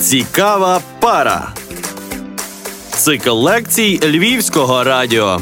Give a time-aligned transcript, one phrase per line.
[0.00, 1.54] Цікава пара.
[2.90, 5.40] Цикл лекцій Львівського радіо.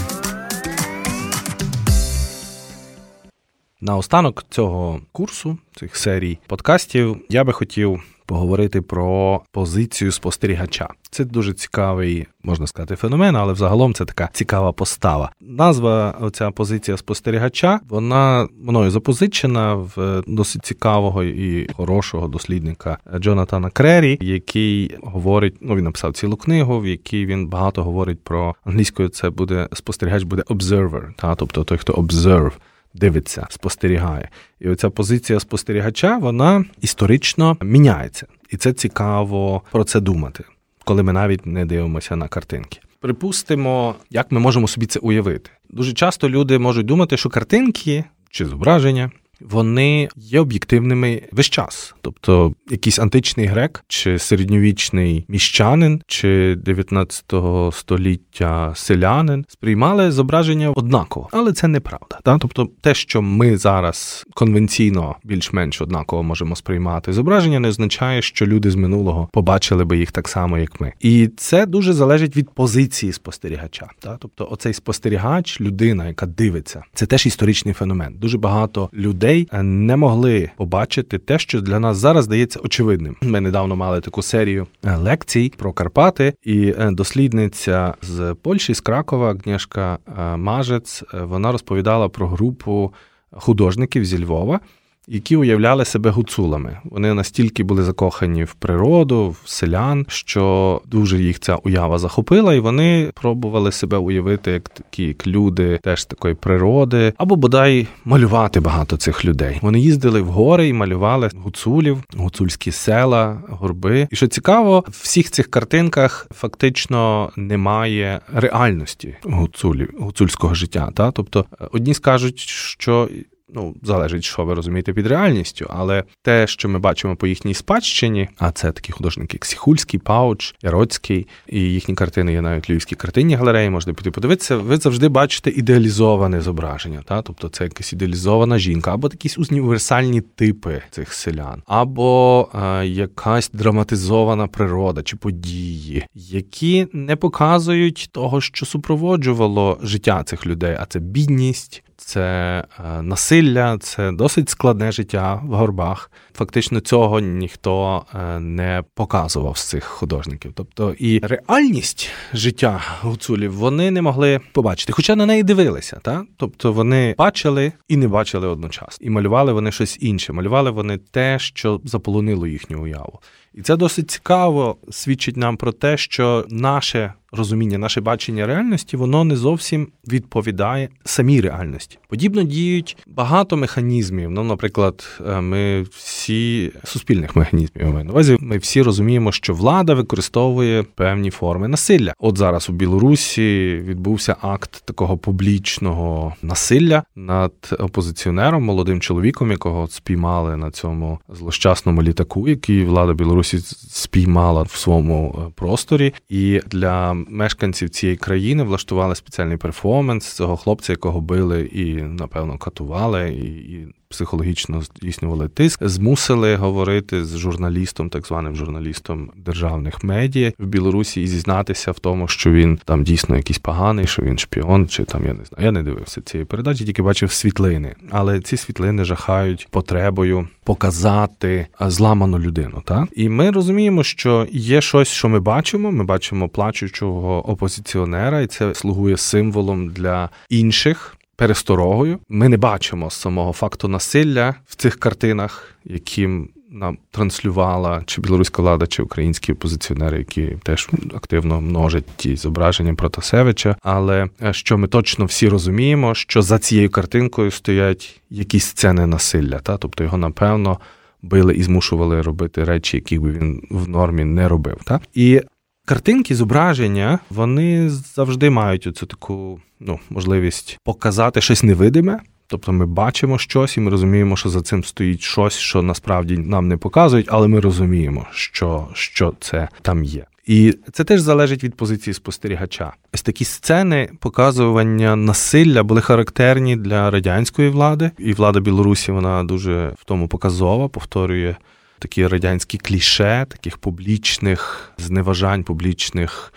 [3.81, 10.89] На останок цього курсу, цих серій подкастів, я би хотів поговорити про позицію спостерігача.
[11.11, 15.33] Це дуже цікавий, можна сказати, феномен, але взагалом це така цікава постава.
[15.41, 24.19] Назва оця позиція спостерігача, вона мною запозичена в досить цікавого і хорошого дослідника Джонатана Крері,
[24.21, 29.09] який говорить, ну він написав цілу книгу, в якій він багато говорить про англійською.
[29.09, 32.53] Це буде спостерігач, буде observer, та тобто той, хто observe
[32.95, 34.29] дивиться, спостерігає.
[34.61, 40.45] І оця позиція спостерігача вона історично міняється, і це цікаво про це думати,
[40.85, 42.81] коли ми навіть не дивимося на картинки.
[43.01, 45.51] Припустимо, як ми можемо собі це уявити.
[45.71, 49.11] Дуже часто люди можуть думати, що картинки чи зображення
[49.45, 51.95] вони є об'єктивними весь час.
[52.03, 57.35] Тобто якийсь античний грек, чи середньовічний міщанин, чи 19
[57.73, 62.19] століття селянин сприймали зображення однаково, але це неправда.
[62.23, 62.39] Та?
[62.39, 68.71] Тобто, те, що ми зараз конвенційно більш-менш однаково можемо сприймати зображення, не означає, що люди
[68.71, 70.93] з минулого побачили би їх так само, як ми.
[71.01, 73.87] І це дуже залежить від позиції спостерігача.
[74.01, 74.17] Та?
[74.21, 78.15] Тобто, оцей спостерігач, людина, яка дивиться, це теж історичний феномен.
[78.19, 83.17] Дуже багато людей людей е, не могли побачити те, що для нас зараз здається очевидним.
[83.23, 88.81] Ми недавно мали таку серію е, лекцій про Карпати, і е, дослідниця з Польщі з
[88.81, 89.99] Кракова, Агнєшка
[90.37, 92.93] Мажець, вона розповідала про групу
[93.31, 94.61] художників зі Львова
[95.09, 96.79] які уявляли себе гуцулами.
[96.85, 102.61] Вони настільки були закохані в природу, в селян, що дуже їх ця уява захопила, і
[102.61, 108.97] вони пробували себе уявити як такі як люди, теж такої природи, або бодай малювати багато
[108.97, 109.59] цих людей.
[109.63, 114.09] Вони їздили в гори і малювали гуцулів, гуцульські села, горби.
[114.11, 120.91] І що цікаво, в всіх цих картинках фактично немає реальності гуцулів, гуцульського життя.
[120.95, 123.09] Та тобто одні скажуть, що
[123.49, 128.29] Ну, залежить, що ви розумієте під реальністю, але те, що ми бачимо по їхній спадщині,
[128.39, 133.35] а це такі художники, як Сіхульський, Пауч, Яроцький, і їхні картини є навіть львівські картинні
[133.35, 134.57] галереї, можна піти подивитися.
[134.57, 140.83] Ви завжди бачите ідеалізоване зображення, та тобто це якась ідеалізована жінка, або якісь універсальні типи
[140.91, 149.79] цих селян, або е, якась драматизована природа чи події, які не показують того, що супроводжувало
[149.83, 156.11] життя цих людей, а це бідність це е, насилля, це досить складне життя в горбах.
[156.35, 160.53] Фактично цього ніхто е, не показував з цих художників.
[160.55, 166.01] Тобто і реальність життя гуцулів вони не могли побачити, хоча на неї дивилися.
[166.03, 166.25] Та?
[166.37, 169.07] Тобто вони бачили і не бачили одночасно.
[169.07, 170.33] І малювали вони щось інше.
[170.33, 173.21] Малювали вони те, що заполонило їхню уяву.
[173.55, 179.25] І це досить цікаво свідчить нам про те, що наше розуміння, наше бачення реальності, воно
[179.25, 181.99] не зовсім відповідає самій реальності.
[182.09, 184.31] Подібно діють багато механізмів.
[184.31, 188.37] Ну, наприклад, е, ми всі суспільних механізмів на увазі.
[188.41, 192.15] Ми всі розуміємо, що влада використовує певні форми насилля.
[192.19, 200.57] От зараз у Білорусі відбувся акт такого публічного насилля над опозиціонером, молодим чоловіком, якого спіймали
[200.57, 207.91] на цьому злощасному літаку, який влада Білорусі спіймала в своєму е, просторі, і для мешканців
[207.91, 214.83] цієї країни влаштували спеціальний перформанс цього хлопця, якого били і, напевно, катували, і, і психологічно
[214.83, 221.91] здійснювали тиск, змусили говорити з журналістом, так званим журналістом державних медіа в Білорусі і зізнатися
[221.91, 225.45] в тому, що він там дійсно якийсь поганий, що він шпіон, чи там я не
[225.45, 225.65] знаю.
[225.65, 227.95] Я не дивився цієї передачі, тільки бачив світлини.
[228.11, 232.83] Але ці світлини жахають потребою показати зламану людину.
[232.85, 233.09] Так?
[233.17, 235.93] І ми розуміємо, що є щось, що ми бачимо.
[235.93, 242.19] Ми бачимо плачучого опозиціонера, і це слугує символом для інших пересторогою.
[242.29, 248.87] Ми не бачимо самого факту насилля в цих картинах, яким нам транслювала чи білоруська влада,
[248.87, 253.77] чи українські опозиціонери, які теж активно множать ті зображення Протасевича.
[253.83, 259.59] Але е, що ми точно всі розуміємо, що за цією картинкою стоять якісь сцени насилля,
[259.59, 260.79] та тобто його напевно.
[261.23, 264.77] Били і змушували робити речі, які би він в нормі не робив.
[264.85, 265.03] Так?
[265.15, 265.41] І
[265.87, 272.21] Картинки, зображення, вони завжди мають оцю таку ну, можливість показати щось невидиме.
[272.47, 276.69] Тобто ми бачимо щось, і ми розуміємо, що за цим стоїть щось, що насправді нам
[276.69, 280.27] не показують, але ми розуміємо, що, що це там є.
[280.47, 282.93] І це теж залежить від позиції спостерігача.
[283.15, 289.93] Ось такі сцени показування насилля були характерні для радянської влади, і влада Білорусі вона дуже
[289.99, 291.57] в тому показова, повторює
[291.99, 296.53] такі радянські кліше, таких публічних зневажань, публічних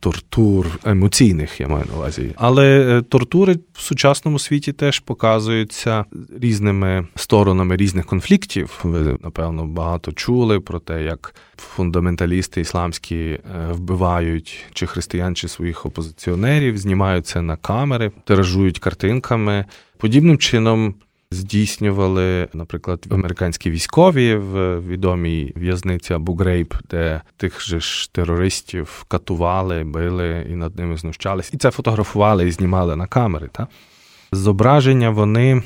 [0.00, 2.32] тортур емоційних, я маю на увазі.
[2.36, 6.04] Але е, тортури в сучасному світі теж показуються
[6.40, 8.80] різними сторонами різних конфліктів.
[8.82, 13.40] Ви, напевно, багато чули про те, як фундаменталісти ісламські е,
[13.70, 19.64] вбивають чи християн, чи своїх опозиціонерів, знімаються на камери, тиражують картинками.
[19.98, 20.94] Подібним чином
[21.30, 29.84] здійснювали, наприклад, американські військові в відомій в'язниці Абу Грейб, де тих же ж терористів катували,
[29.84, 31.50] били і над ними знущались.
[31.52, 33.48] І це фотографували і знімали на камери.
[33.52, 33.66] Та?
[34.32, 35.62] Зображення вони.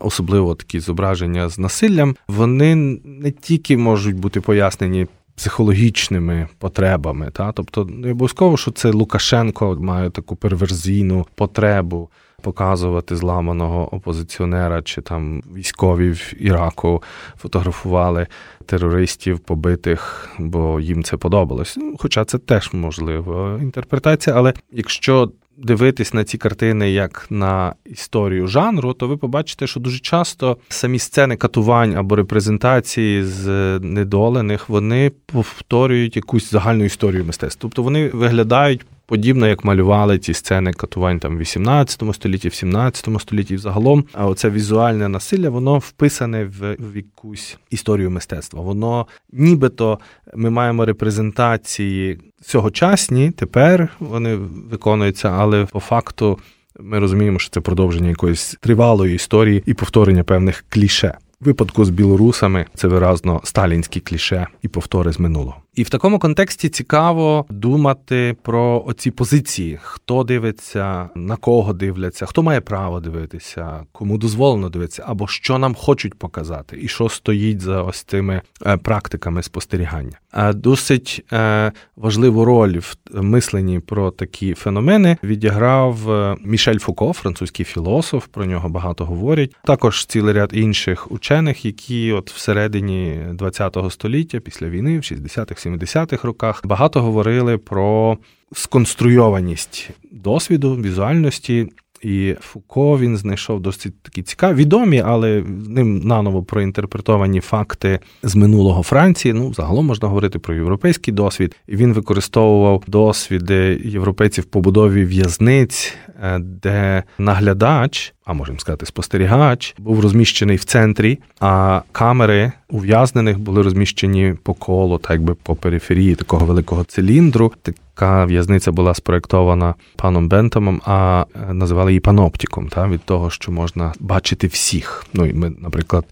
[0.00, 2.74] Особливо такі зображення з насиллям, вони
[3.04, 10.10] не тільки можуть бути пояснені психологічними потребами, та тобто не обов'язково, що це Лукашенко має
[10.10, 12.10] таку перверзійну потребу
[12.42, 17.02] показувати зламаного опозиціонера чи там військові в Іраку
[17.38, 18.26] фотографували
[18.66, 21.76] терористів побитих, бо їм це подобалось.
[21.76, 28.46] Ну, хоча це теж можлива інтерпретація, але якщо дивитись на ці картини як на історію
[28.46, 35.12] жанру, то ви побачите, що дуже часто самі сцени катувань або репрезентації з недолених вони
[35.26, 37.58] повторюють якусь загальну історію мистецтва.
[37.62, 38.80] Тобто вони виглядають
[39.12, 43.56] подібно, як малювали ці сцени катувань там в 18 столітті, в 17 столітті.
[43.56, 48.60] Загалом, а оце візуальне насилля, воно вписане в, в якусь історію мистецтва.
[48.60, 49.98] Воно нібито
[50.34, 54.34] ми маємо репрезентації сьогочасні, тепер вони
[54.70, 56.38] виконуються, але по факту.
[56.80, 61.14] Ми розуміємо, що це продовження якоїсь тривалої історії і повторення певних кліше.
[61.40, 65.56] Випадку з білорусами це виразно сталінські кліше і повтори з минулого.
[65.74, 72.42] І в такому контексті цікаво думати про оці позиції: хто дивиться, на кого дивляться, хто
[72.42, 77.82] має право дивитися, кому дозволено дивитися, або що нам хочуть показати, і що стоїть за
[77.82, 80.18] ось цими е, практиками спостерігання.
[80.30, 87.64] А досить е, важливу роль в мисленні про такі феномени відіграв е, Мішель Фуко, французький
[87.64, 88.26] філософ.
[88.26, 89.56] Про нього багато говорять.
[89.64, 96.28] Також цілий ряд інших учених, які от всередині ХХ століття, після війни, в 60-х 70-х
[96.28, 98.18] роках багато говорили про
[98.52, 101.68] сконструйованість досвіду, візуальності.
[102.02, 108.82] І Фуко він знайшов досить такі цікаві, відомі, але ним наново проінтерпретовані факти з минулого
[108.82, 109.34] Франції.
[109.34, 111.56] Ну, загалом можна говорити про європейський досвід.
[111.68, 120.00] І він використовував досвіди європейців побудові в'язниць, е, де наглядач а можемо сказати, спостерігач, був
[120.00, 126.46] розміщений в центрі, а камери ув'язнених були розміщені по колу, так якби по периферії такого
[126.46, 127.52] великого циліндру.
[127.62, 133.52] Така в'язниця була спроєктована паном Бентомом, а е, називали її паноптіком, та від того, що
[133.52, 135.06] можна бачити всіх.
[135.14, 136.04] Ну і ми, наприклад.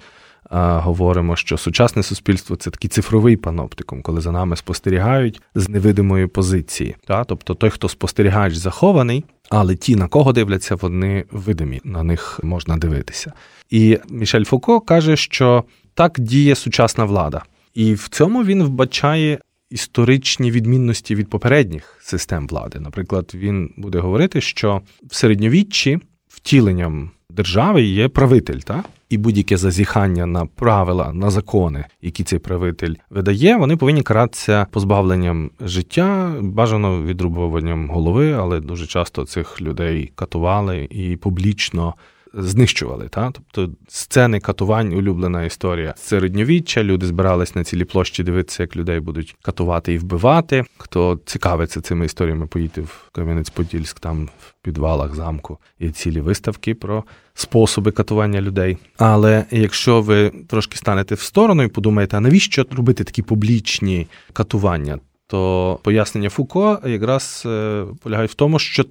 [0.50, 6.96] Говоримо, що сучасне суспільство це такий цифровий паноптикум, коли за нами спостерігають з невидимої позиції.
[7.06, 7.24] Та?
[7.24, 12.76] Тобто той, хто спостерігач захований, але ті, на кого дивляться, вони видимі, на них можна
[12.76, 13.32] дивитися.
[13.70, 15.64] І Мішель Фуко каже, що
[15.94, 17.42] так діє сучасна влада,
[17.74, 19.38] і в цьому він вбачає
[19.70, 22.80] історичні відмінності від попередніх систем влади.
[22.80, 25.98] Наприклад, він буде говорити, що в середньовіччі
[26.28, 28.84] втіленням держави є правитель, так?
[29.10, 35.50] і будь-яке зазіхання на правила, на закони, які цей правитель видає, вони повинні каратися позбавленням
[35.60, 41.94] життя, бажано відрубуванням голови, але дуже часто цих людей катували і публічно
[42.34, 43.08] знищували.
[43.08, 43.32] Та?
[43.32, 46.82] Тобто сцени катувань, улюблена історія середньовіччя.
[46.82, 50.64] Люди збирались на цілі площі дивитися, як людей будуть катувати і вбивати.
[50.78, 57.04] Хто цікавиться цими історіями, поїти в Кам'янець-Подільськ, там в підвалах замку є цілі виставки про
[57.34, 58.78] способи катування людей.
[58.98, 64.98] Але якщо ви трошки станете в сторону і подумаєте, а навіщо робити такі публічні катування?
[65.26, 68.84] То пояснення Фуко якраз е, полягає в тому, що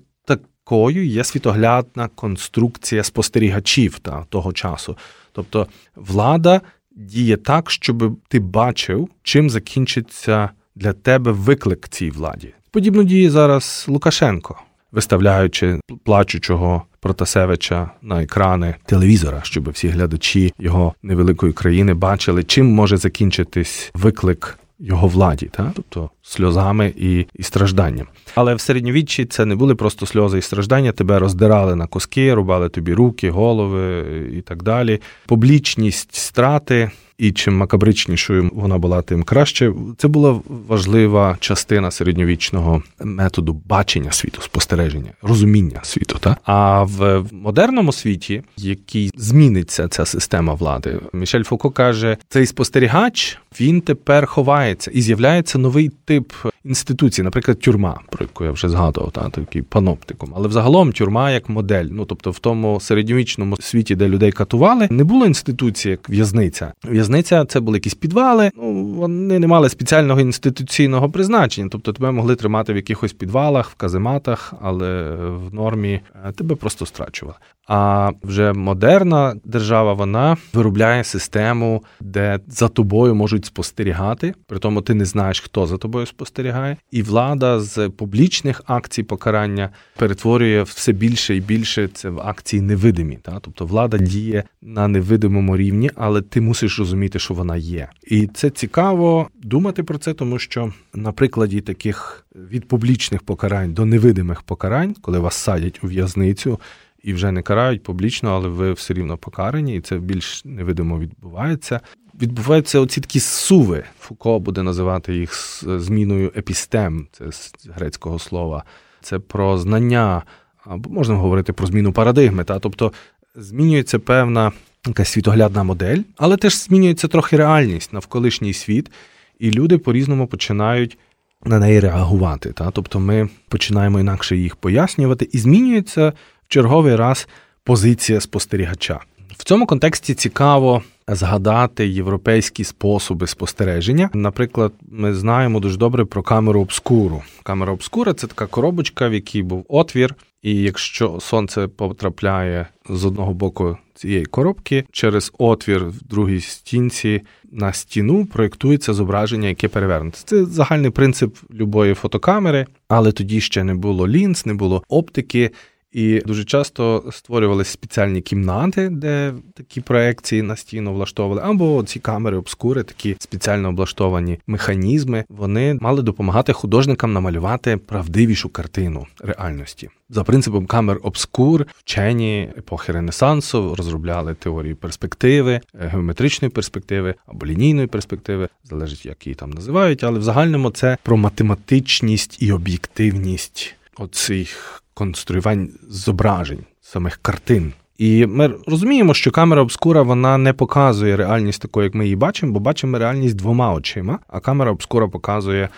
[0.70, 4.98] такою є світоглядна конструкція спостерігачів та, того часу.
[5.32, 6.62] Тобто влада
[6.96, 12.54] діє так, щоб ти бачив, чим закінчиться для тебе виклик цій владі.
[12.72, 14.56] Подібно діє зараз Лукашенко,
[14.92, 22.98] виставляючи плачучого Протасевича на екрани телевізора, щоб всі глядачі його невеликої країни бачили, чим може
[22.98, 25.50] закінчитись виклик його владі.
[25.52, 25.72] Та?
[25.76, 28.08] Тобто сльозами і і стражданням.
[28.36, 32.70] Але в середньовіччі це не були просто сльози і страждання, тебе роздирали на куски, рубали
[32.70, 34.04] тобі руки, голови
[34.38, 35.02] і так далі.
[35.26, 39.74] Публічність страти і чим макабричнішою вона була, тим краще.
[39.98, 46.18] Це була важлива частина середньовічного методу бачення світу, спостереження, розуміння світу.
[46.20, 46.38] Та?
[46.44, 53.82] А в модерному світі, який зміниться ця система влади, Мішель Фуко каже, цей спостерігач він
[53.82, 56.19] тепер ховається і з'являється новий тип
[56.66, 60.34] інституції, наприклад, тюрма, про яку я вже згадував, та такий паноптиком.
[60.36, 61.86] Але взагалом тюрма як модель.
[61.92, 66.74] Ну тобто, в тому середньовічному світі, де людей катували, не було інституції як в'язниця.
[66.84, 68.52] В'язниця це були якісь підвали.
[68.58, 71.70] Ну вони не мали спеціального інституційного призначення.
[71.72, 76.86] Тобто тебе могли тримати в якихось підвалах, в казематах, але в нормі е, тебе просто
[76.86, 77.38] страчували.
[77.72, 84.34] А вже модерна держава вона виробляє систему, де за тобою можуть спостерігати.
[84.48, 89.70] При тому ти не знаєш, хто за тобою спостерігає, і влада з публічних акцій покарання
[89.98, 93.20] перетворює все більше і більше це в акції невидимі.
[93.22, 97.88] Та тобто влада діє на невидимому рівні, але ти мусиш розуміти, що вона є.
[98.08, 103.86] І це цікаво думати про це, тому що на прикладі таких від публічних покарань до
[103.86, 106.60] невидимих покарань, коли вас садять у в'язницю
[107.04, 111.80] і вже не карають публічно, але ви все рівно покарані, і це більш невидимо відбувається.
[112.22, 113.84] Відбуваються оці такі суви.
[114.00, 118.64] Фуко буде називати їх зміною епістем, це з грецького слова.
[119.02, 120.24] Це про знання,
[120.66, 122.44] або можна говорити про зміну парадигми.
[122.44, 122.60] Та?
[122.60, 122.94] Тобто
[123.36, 124.52] змінюється певна
[124.88, 128.92] якась світоглядна модель, але теж змінюється трохи реальність навколишній світ,
[129.40, 130.98] і люди по-різному починають
[131.46, 132.52] на неї реагувати.
[132.52, 132.72] Та?
[132.72, 136.14] Тобто ми починаємо інакше їх пояснювати, і змінюється
[136.50, 137.28] черговий раз
[137.64, 139.00] позиція спостерігача.
[139.38, 144.10] В цьому контексті цікаво згадати європейські способи спостереження.
[144.14, 147.22] Наприклад, ми знаємо дуже добре про камеру обскуру.
[147.44, 153.34] Камера обскура це така коробочка, в якій був отвір, і якщо сонце потрапляє з одного
[153.34, 160.18] боку цієї коробки, через отвір в другій стінці на стіну проєктується зображення, яке перевернуте.
[160.26, 165.52] Це загальний принцип любої фотокамери, але тоді ще не було лінз, не було оптики.
[165.92, 172.38] І дуже часто створювалися спеціальні кімнати, де такі проекції на стіну влаштовували, або ці камери
[172.38, 179.90] обскури, такі спеціально облаштовані механізми, вони мали допомагати художникам намалювати правдивішу картину реальності.
[180.10, 188.50] За принципом камер обскур вчені епохи Ренесансу розробляли теорії перспективи, геометричної перспективи або лінійної перспективи,
[188.64, 195.70] залежить як її там називають, але в загальному це про математичність і об'єктивність оцих конструювань
[195.88, 197.74] зображень, самих картин.
[197.98, 202.54] І ми розуміємо, що камера обскура вона не показує реальність такою, як ми її бачимо,
[202.54, 205.70] бо бачимо реальність двома очима, а камера обскура показує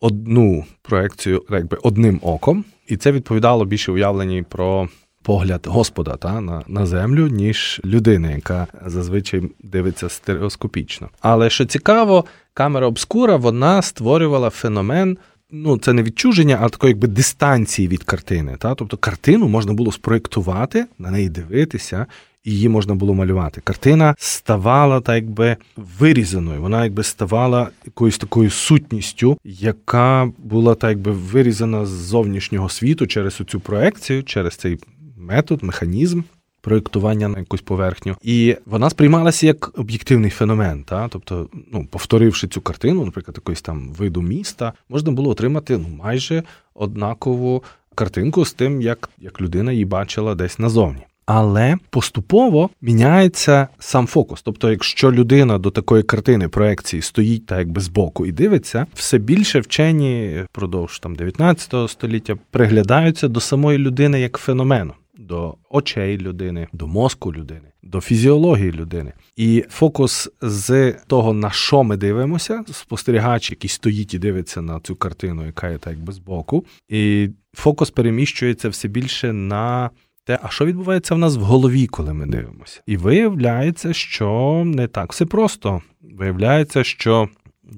[0.00, 4.88] одну проекцію, якби одним оком, і це відповідало більше уявленні про
[5.22, 11.08] погляд Господа та на, на землю, ніж людини, яка зазвичай дивиться стереоскопічно.
[11.20, 15.18] Але що цікаво, камера обскура вона створювала феномен
[15.50, 18.56] ну, це не відчуження, а такої якби дистанції від картини.
[18.58, 18.74] Та?
[18.74, 22.06] Тобто картину можна було спроєктувати, на неї дивитися,
[22.44, 23.60] і її можна було малювати.
[23.60, 31.12] Картина ставала так якби вирізаною, вона якби ставала якоюсь такою сутністю, яка була так якби
[31.12, 34.78] вирізана з зовнішнього світу через цю проекцію, через цей
[35.16, 36.22] метод, механізм
[36.64, 40.84] проєктування на якусь поверхню, і вона сприймалася як об'єктивний феномен.
[40.84, 41.08] Та?
[41.08, 46.42] Тобто, ну, повторивши цю картину, наприклад, якоїсь там виду міста, можна було отримати ну, майже
[46.74, 47.62] однакову
[47.94, 51.02] картинку з тим, як, як людина її бачила десь назовні.
[51.26, 54.42] Але поступово міняється сам фокус.
[54.42, 59.60] Тобто, якщо людина до такої картини проекції стоїть так якби збоку і дивиться, все більше
[59.60, 64.92] вчені впродовж там 19 століття приглядаються до самої людини як феномену
[65.26, 69.12] до очей людини, до мозку людини, до фізіології людини.
[69.36, 74.96] І фокус з того, на що ми дивимося, спостерігач, який стоїть і дивиться на цю
[74.96, 79.90] картину, яка є так якби збоку, і фокус переміщується все більше на.
[80.26, 82.80] Те, а що відбувається в нас в голові, коли ми дивимося?
[82.86, 85.82] І виявляється, що не так все просто.
[86.00, 87.28] Виявляється, що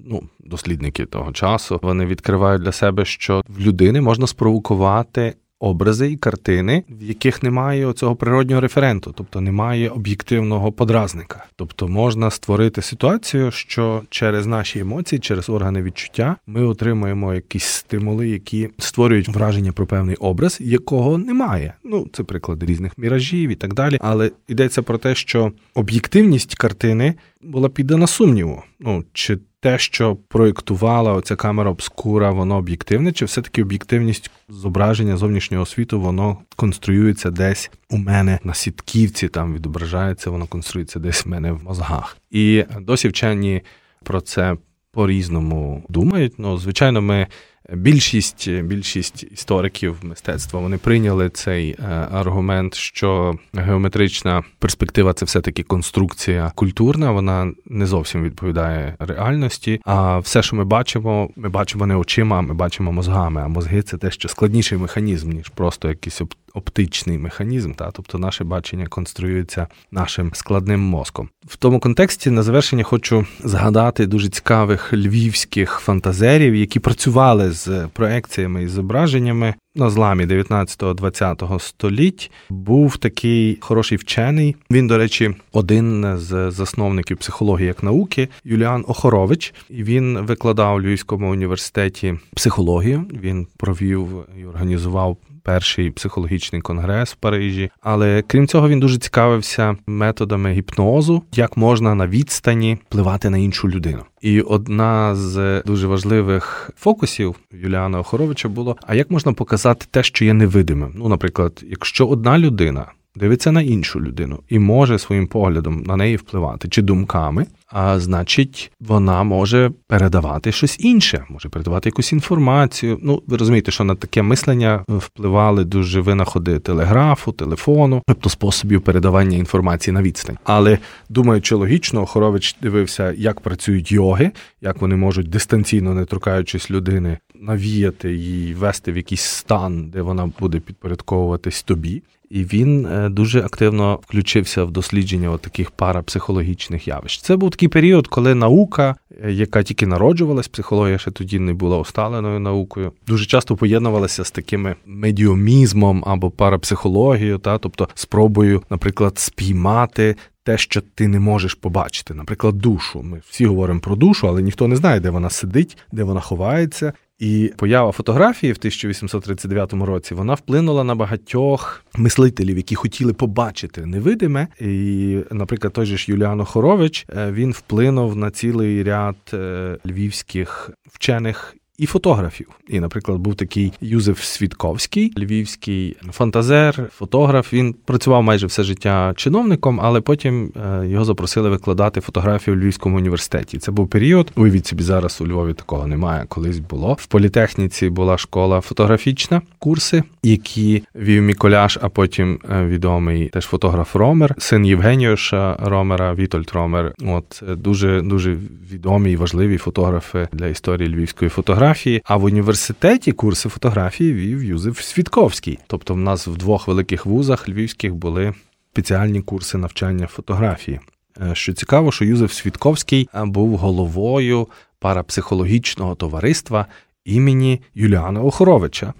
[0.04, 6.16] ну, дослідники того часу вони відкривають для себе, що в людини можна спровокувати образи і
[6.16, 11.46] картини, в яких немає цього природнього референту, тобто немає об'єктивного подразника.
[11.56, 18.28] Тобто можна створити ситуацію, що через наші емоції, через органи відчуття, ми отримуємо якісь стимули,
[18.28, 21.74] які створюють враження про певний образ, якого немає.
[21.84, 23.98] Ну це приклади різних міражів і так далі.
[24.00, 28.62] Але йдеться про те, що об'єктивність картини була піддана сумніву.
[28.80, 35.66] Ну чи те, що проєктувала оця камера обскура, воно об'єктивне, чи все-таки об'єктивність зображення зовнішнього
[35.66, 41.52] світу, воно конструюється десь у мене на сітківці, там відображається, воно конструюється десь в мене
[41.52, 42.16] в мозгах.
[42.30, 43.62] І досі вчені
[44.04, 44.56] про це
[44.92, 46.38] по-різному думають.
[46.38, 47.26] Ну, звичайно, ми
[47.72, 56.52] Більшість більшість істориків мистецтва вони прийняли цей е, аргумент, що геометрична перспектива це все-таки конструкція
[56.54, 59.80] культурна, вона не зовсім відповідає реальності.
[59.84, 63.42] А все, що ми бачимо, ми бачимо не очима, ми бачимо мозгами.
[63.42, 66.20] А мозги це те, що складніший механізм, ніж просто якийсь
[66.56, 67.72] оптичний механізм.
[67.72, 71.28] Та тобто наше бачення конструюється нашим складним мозком.
[71.46, 78.62] В тому контексті на завершення хочу згадати дуже цікавих львівських фантазерів, які працювали з проекціями
[78.62, 82.30] і зображеннями на зламі 19-20 століть.
[82.50, 84.56] Був такий хороший вчений.
[84.70, 89.54] Він, до речі, один з засновників психології як науки Юліан Охорович.
[89.70, 93.04] Він викладав у Львівському університеті психологію.
[93.22, 94.08] Він провів
[94.40, 95.16] і організував
[95.46, 97.70] перший психологічний конгрес в Парижі.
[97.80, 103.68] Але крім цього, він дуже цікавився методами гіпнозу, як можна на відстані впливати на іншу
[103.68, 104.02] людину.
[104.26, 110.24] І одна з дуже важливих фокусів Юліана Охоровича було: а як можна показати те, що
[110.24, 110.92] є невидимим?
[110.96, 116.16] Ну, наприклад, якщо одна людина дивиться на іншу людину і може своїм поглядом на неї
[116.16, 122.98] впливати чи думками, а значить, вона може передавати щось інше, може передавати якусь інформацію.
[123.02, 129.36] Ну, ви розумієте, що на таке мислення впливали дуже винаходи телеграфу, телефону, тобто способів передавання
[129.36, 130.38] інформації на відстань.
[130.44, 134.30] Але думаючи логічно, Хорович дивився, як працюють йоги,
[134.60, 140.30] як вони можуть дистанційно, не торкаючись людини, навіяти її, вести в якийсь стан, де вона
[140.40, 142.02] буде підпорядковуватись тобі.
[142.30, 147.20] І він е, дуже активно включився в дослідження таких парапсихологічних явищ.
[147.20, 151.78] Це був такий період, коли наука, е, яка тільки народжувалась, психологія ще тоді не була
[151.78, 160.16] усталеною наукою, дуже часто поєднувалася з такими медіомізмом або парапсихологією, та тобто спробою, наприклад, спіймати.
[160.42, 163.02] Те, що ти не можеш побачити, наприклад, душу.
[163.02, 166.92] Ми всі говоримо про душу, але ніхто не знає, де вона сидить, де вона ховається,
[167.18, 174.48] і поява фотографії в 1839 році вона вплинула на багатьох мислителів, які хотіли побачити невидиме.
[174.60, 180.70] І, наприклад, той же ж Юліано Хорович е, він вплинув на цілий ряд е, львівських
[180.86, 182.48] вчених і фотографів.
[182.68, 187.52] І, наприклад, був такий Юзеф Світковський, львівський фантазер, фотограф.
[187.52, 192.96] Він працював майже все життя чиновником, але потім е, його запросили викладати фотографію у Львівському
[192.96, 193.58] університеті.
[193.58, 194.32] Це був період.
[194.36, 196.24] Уявіть собі, зараз у Львові такого немає.
[196.28, 197.90] Колись було в політехніці.
[197.90, 204.66] Була школа фотографічна, курси, які вів Міколяш, а потім е, відомий теж фотограф Ромер, син
[204.66, 206.92] Євгеніуша Ромера, Вітольд Ромер.
[207.04, 208.36] От е, дуже дуже
[208.72, 214.44] відомі і важливі фотографи для історії львівської фотографії фотографії, а в університеті курси фотографії вів
[214.44, 215.58] Юзеф Свідковський.
[215.66, 218.34] Тобто, в нас в двох великих вузах львівських були
[218.72, 220.80] спеціальні курси навчання фотографії.
[221.20, 224.48] Е, що цікаво, що Юзеф Свідковський е, був головою
[224.78, 226.66] парапсихологічного товариства
[227.06, 228.92] імені Юліана Охоровича,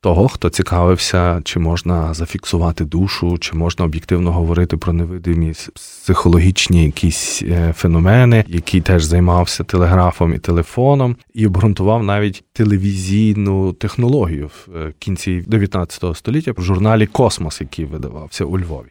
[0.00, 7.42] того, хто цікавився, чи можна зафіксувати душу, чи можна об'єктивно говорити про невидимі психологічні якісь
[7.42, 14.92] е, феномени, який теж займався телеграфом і телефоном, і обґрунтував навіть телевізійну технологію в е,
[14.98, 18.88] кінці 19 століття в журналі Космос, який видавався у Львові.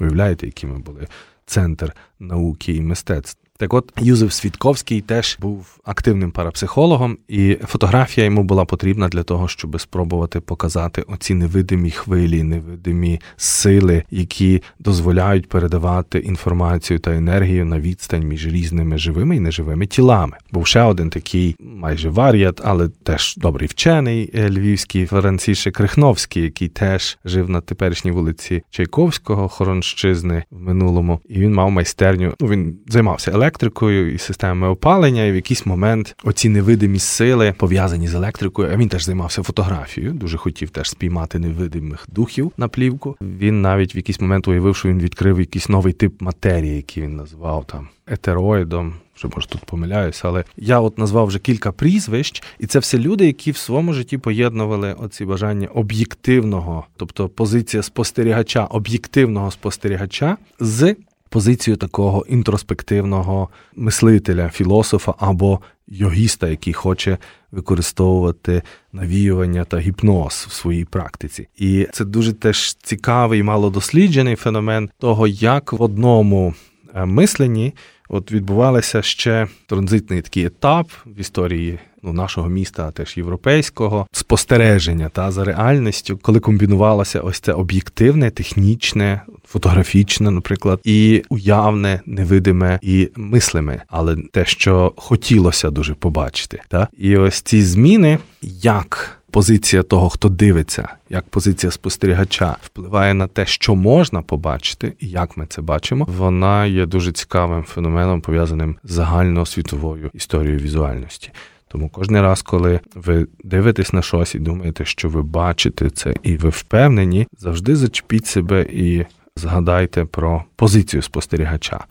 [0.00, 1.06] Уявляєте, які ми були
[1.46, 3.41] центр науки і мистецтв.
[3.62, 9.48] Так от Юзеф Свідковський теж був активним парапсихологом, і фотографія йому була потрібна для того,
[9.48, 17.80] щоб спробувати показати оці невидимі хвилі, невидимі сили, які дозволяють передавати інформацію та енергію на
[17.80, 20.36] відстань між різними живими і неживими тілами.
[20.52, 26.68] Був ще один такий майже варіат, але теж добрий вчений е, львівський Францішек Крихновський, який
[26.68, 32.34] теж жив на теперішній вулиці Чайковського, Хоронщизни в минулому, і він мав майстерню.
[32.40, 37.54] Ну він займався електрикою, електрикою і системами опалення, і в якийсь момент оці невидимі сили
[37.58, 38.70] пов'язані з електрикою.
[38.72, 40.12] А він теж займався фотографією.
[40.12, 43.16] Дуже хотів теж спіймати невидимих духів на плівку.
[43.20, 47.16] Він навіть в якийсь момент уявив, що він відкрив якийсь новий тип матерії, який він
[47.16, 48.94] назвав там етероїдом.
[49.14, 53.26] Що може тут помиляюся, але я от назвав вже кілька прізвищ, і це все люди,
[53.26, 60.96] які в своєму житті поєднували оці бажання об'єктивного, тобто позиція спостерігача, об'єктивного спостерігача з
[61.32, 67.18] позицію такого інтроспективного мислителя, філософа або йогіста, який хоче
[67.52, 71.48] використовувати навіювання та гіпноз в своїй практиці.
[71.58, 76.54] І це дуже теж цікавий, малодосліджений феномен того, як в одному
[76.94, 77.74] е, мисленні
[78.08, 85.08] от відбувалося ще транзитний такий етап в історії ну, нашого міста, а теж європейського спостереження
[85.08, 93.10] та за реальністю, коли комбінувалося ось це об'єктивне, технічне, фотографічне, наприклад, і уявне, невидиме і
[93.16, 96.62] мислиме, але те, що хотілося дуже побачити.
[96.68, 96.88] Та?
[96.98, 98.18] І ось ці зміни,
[98.62, 105.08] як позиція того, хто дивиться, як позиція спостерігача впливає на те, що можна побачити, і
[105.08, 111.30] як ми це бачимо, вона є дуже цікавим феноменом, пов'язаним з загальноосвітовою історією візуальності.
[111.72, 116.36] Тому кожен раз, коли ви дивитесь на щось і думаєте, що ви бачите це, і
[116.36, 119.04] ви впевнені, завжди зачепіть себе і
[119.36, 121.84] згадайте про позицію спостерігача.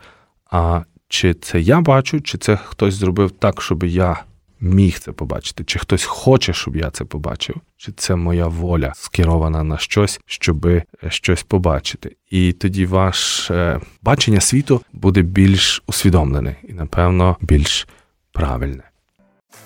[0.50, 4.22] А чи це я бачу, чи це хтось зробив так, щоб я
[4.60, 9.62] міг це побачити, чи хтось хоче, щоб я це побачив, чи це моя воля скерована
[9.62, 10.68] на щось, щоб
[11.08, 12.16] щось побачити.
[12.30, 17.88] І тоді ваше бачення світу буде більш усвідомлене і, напевно, більш
[18.32, 18.82] правильне.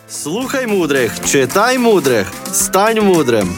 [0.09, 3.57] Слухай мудрих, читай мудрих, стань мудрим.